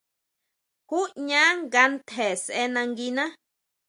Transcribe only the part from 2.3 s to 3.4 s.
sʼe nanguiná?